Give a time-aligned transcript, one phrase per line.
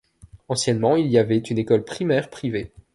[0.49, 2.71] Anciennement il y avait une école primaire privée.